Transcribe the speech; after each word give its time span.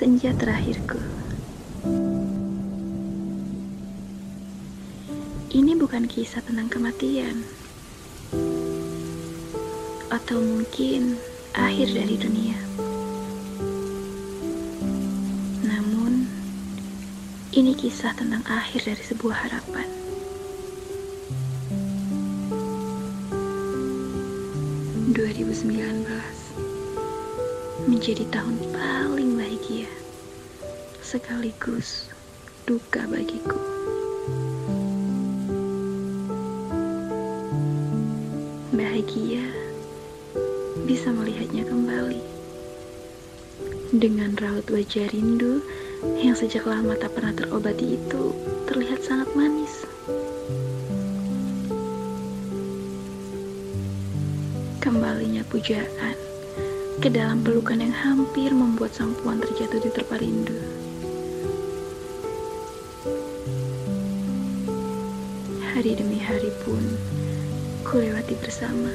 Senja 0.00 0.32
terakhirku. 0.32 0.96
Ini 5.52 5.76
bukan 5.76 6.08
kisah 6.08 6.40
tentang 6.40 6.72
kematian, 6.72 7.44
atau 10.08 10.40
mungkin 10.40 11.20
akhir 11.52 11.92
dari 11.92 12.16
dunia. 12.16 12.56
Namun, 15.68 16.24
ini 17.52 17.76
kisah 17.76 18.16
tentang 18.16 18.40
akhir 18.48 18.88
dari 18.88 19.04
sebuah 19.04 19.36
harapan. 19.52 19.84
...2019 25.12 26.08
menjadi 27.84 28.24
tahun 28.32 28.56
paling 28.72 29.29
sekaligus 31.10 32.06
duka 32.70 33.02
bagiku. 33.10 33.58
Bahagia 38.70 39.42
bisa 40.86 41.10
melihatnya 41.10 41.66
kembali 41.66 42.22
dengan 43.98 44.38
raut 44.38 44.62
wajah 44.70 45.10
rindu 45.10 45.58
yang 46.22 46.38
sejak 46.38 46.62
lama 46.62 46.94
tak 46.94 47.10
pernah 47.18 47.34
terobati 47.34 47.98
itu 47.98 48.30
terlihat 48.70 49.02
sangat 49.02 49.26
manis. 49.34 49.82
Kembalinya 54.78 55.42
pujaan 55.50 56.14
ke 57.02 57.10
dalam 57.10 57.42
pelukan 57.42 57.82
yang 57.82 57.90
hampir 57.98 58.54
membuat 58.54 58.94
sang 58.94 59.10
puan 59.18 59.42
terjatuh 59.42 59.82
di 59.82 59.90
terpa 59.90 60.14
rindu. 60.14 60.80
Hari 65.80 65.96
demi 65.96 66.20
hari 66.20 66.52
pun 66.60 66.84
ku 67.88 68.04
lewati 68.04 68.36
bersama. 68.36 68.92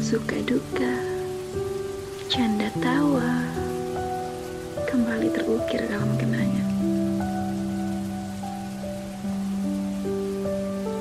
Suka 0.00 0.40
duka, 0.48 0.96
canda 2.32 2.72
tawa, 2.80 3.44
kembali 4.88 5.28
terukir 5.36 5.84
dalam 5.92 6.08
kenangan. 6.16 6.68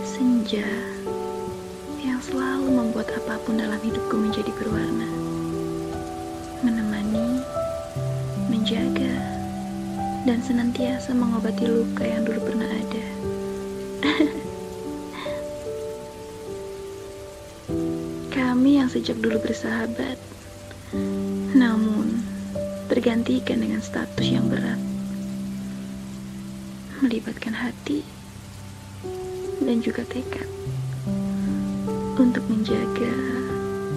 Senja 0.04 0.68
yang 2.04 2.20
selalu 2.20 2.76
membuat 2.76 3.16
apa 3.16 3.40
pun 3.48 3.56
dalam 3.56 3.80
hidupku 3.80 4.20
menjadi 4.20 4.52
berwarna 4.60 5.08
menemani, 6.60 7.40
menjaga, 8.52 9.16
dan 10.28 10.44
senantiasa 10.44 11.16
mengobati 11.16 11.72
luka 11.72 12.04
yang 12.04 12.28
dulu 12.28 12.52
pernah 12.52 12.68
ada. 12.68 13.35
Kami 18.56 18.80
yang 18.80 18.88
sejak 18.88 19.20
dulu 19.20 19.36
bersahabat, 19.44 20.16
namun 21.60 22.24
tergantikan 22.88 23.60
dengan 23.60 23.84
status 23.84 24.24
yang 24.24 24.48
berat, 24.48 24.80
melibatkan 27.04 27.52
hati 27.52 28.08
dan 29.60 29.84
juga 29.84 30.08
tekad 30.08 30.48
untuk 32.16 32.48
menjaga 32.48 33.12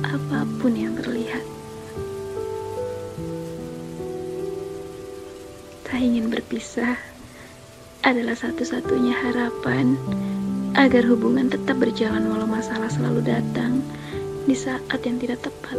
apa 0.03 0.43
pun 0.59 0.75
yang 0.75 0.99
terlihat. 1.07 1.47
tak 5.87 6.03
ingin 6.03 6.35
berpisah 6.35 6.99
adalah 8.03 8.35
satu-satunya 8.35 9.15
harapan 9.23 9.95
agar 10.75 11.07
hubungan 11.07 11.47
tetap 11.47 11.79
berjalan 11.79 12.27
walau 12.27 12.51
masalah 12.51 12.91
selalu 12.91 13.23
datang 13.23 13.79
di 14.49 14.57
saat 14.57 15.05
yang 15.05 15.21
tidak 15.21 15.45
tepat. 15.45 15.77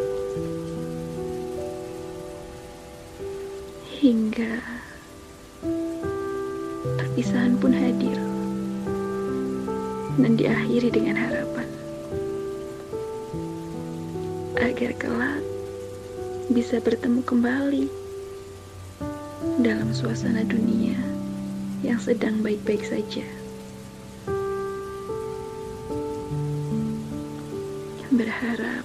Hingga 3.98 4.62
perpisahan 7.02 7.58
pun 7.58 7.74
hadir 7.74 8.16
dan 10.22 10.38
diakhiri 10.38 10.94
dengan 10.94 11.18
harapan 11.18 11.66
agar 14.62 14.94
kelak 15.02 15.42
bisa 16.54 16.78
bertemu 16.78 17.26
kembali 17.26 17.90
dalam 19.66 19.90
suasana 19.98 20.46
dunia 20.46 20.96
yang 21.82 21.98
sedang 21.98 22.46
baik-baik 22.46 22.86
saja. 22.86 23.49
Berharap 28.20 28.84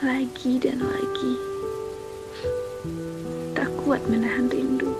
lagi 0.00 0.56
dan 0.56 0.80
lagi, 0.80 1.34
tak 3.52 3.68
kuat 3.84 4.00
menahan 4.08 4.48
rindu, 4.48 4.96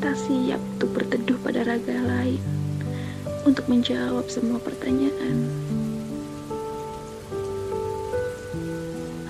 tak 0.00 0.16
siap 0.16 0.56
untuk 0.56 0.96
berteduh 0.96 1.36
pada 1.44 1.68
raga 1.68 2.00
lain 2.00 2.40
untuk 3.44 3.68
menjawab 3.68 4.24
semua 4.32 4.56
pertanyaan. 4.56 5.52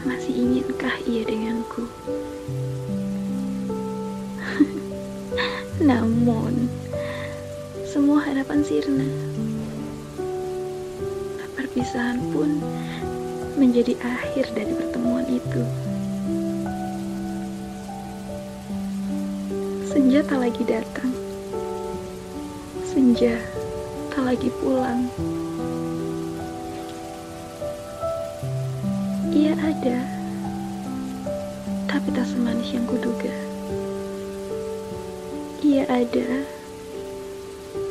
Masih 0.07 0.39
inginkah 0.39 0.95
ia 1.03 1.27
denganku? 1.27 1.91
Namun, 5.91 6.71
semua 7.83 8.23
harapan 8.23 8.63
sirna. 8.63 9.11
Perpisahan 11.77 12.33
pun 12.33 12.57
menjadi 13.61 14.01
akhir 14.01 14.49
dari 14.57 14.73
pertemuan 14.73 15.29
itu. 15.29 15.61
Senja 19.85 20.25
tak 20.25 20.41
lagi 20.41 20.65
datang. 20.65 21.13
Senja 22.81 23.37
tak 24.09 24.25
lagi 24.25 24.49
pulang. 24.57 25.05
Ia 29.37 29.53
ada, 29.61 30.01
tapi 31.93 32.09
tak 32.09 32.25
semanis 32.25 32.73
yang 32.73 32.89
kuduga. 32.89 33.37
Ia 35.61 35.85
ada, 35.93 36.41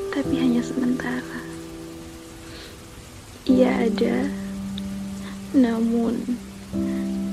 tapi 0.10 0.34
hanya 0.42 0.66
sementara. 0.66 1.55
Ia 3.46 3.86
ada, 3.86 4.26
namun 5.54 6.18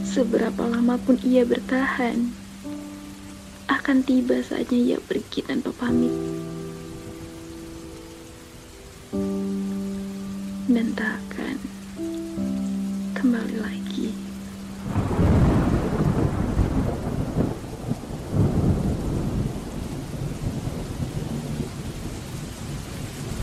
seberapa 0.04 0.68
lama 0.68 1.00
pun 1.00 1.16
ia 1.24 1.40
bertahan, 1.48 2.36
akan 3.64 4.04
tiba 4.04 4.44
saatnya 4.44 4.76
ia 4.76 4.98
pergi 5.00 5.40
tanpa 5.40 5.72
pamit. 5.72 6.12
Dan 10.68 10.92
tak 10.92 11.16
akan 11.16 11.56
kembali 13.16 13.56
lagi. 13.64 14.31